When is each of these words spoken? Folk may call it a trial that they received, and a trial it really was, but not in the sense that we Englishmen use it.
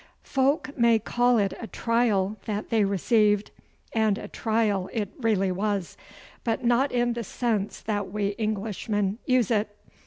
Folk 0.23 0.75
may 0.75 0.97
call 0.97 1.37
it 1.37 1.53
a 1.61 1.67
trial 1.67 2.35
that 2.45 2.71
they 2.71 2.83
received, 2.83 3.51
and 3.93 4.17
a 4.17 4.27
trial 4.27 4.89
it 4.93 5.09
really 5.19 5.51
was, 5.51 5.95
but 6.43 6.65
not 6.65 6.91
in 6.91 7.13
the 7.13 7.23
sense 7.23 7.81
that 7.81 8.11
we 8.11 8.33
Englishmen 8.39 9.19
use 9.27 9.51
it. 9.51 9.77